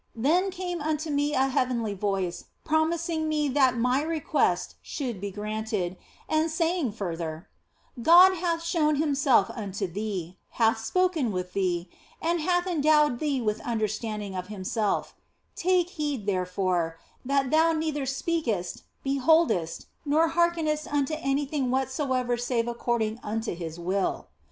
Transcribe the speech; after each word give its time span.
Then 0.15 0.49
came 0.49 0.81
unto 0.81 1.11
me 1.11 1.35
a 1.35 1.45
heavenly 1.47 1.93
voice 1.93 2.45
promising 2.63 3.29
me 3.29 3.47
that 3.49 3.77
my 3.77 4.01
request 4.01 4.73
should 4.81 5.21
be 5.21 5.29
granted, 5.29 5.95
and 6.27 6.49
saying 6.49 6.93
fur 6.93 7.15
ther:" 7.15 7.49
God 8.01 8.33
hath 8.33 8.63
shown 8.63 8.95
Himself 8.95 9.51
unto 9.51 9.85
thee, 9.85 10.39
hath 10.53 10.79
spoken 10.79 11.31
with 11.31 11.53
thee, 11.53 11.87
and 12.19 12.41
hath 12.41 12.65
endowed 12.65 13.19
thee 13.19 13.41
with 13.41 13.61
understanding 13.61 14.35
of 14.35 14.47
Himself; 14.47 15.13
take 15.55 15.89
heed, 15.91 16.25
therefore, 16.25 16.97
that 17.23 17.51
thou 17.51 17.71
neither 17.71 18.07
speakest, 18.07 18.81
beholdest, 19.05 19.85
nor 20.03 20.29
hearkenest 20.29 20.91
unto 20.91 21.13
anything 21.19 21.69
what 21.69 21.91
soever 21.91 22.37
save 22.37 22.67
according 22.67 23.19
unto 23.21 23.53
His 23.53 23.77
will." 23.77 24.29